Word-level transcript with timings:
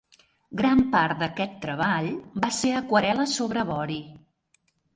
Gran 0.61 0.79
part 0.95 1.19
d'aquest 1.23 1.53
treball 1.67 2.09
va 2.47 2.51
ser 2.63 2.73
aquarel·la 2.81 3.29
sobre 3.37 3.69
vori. 3.73 4.03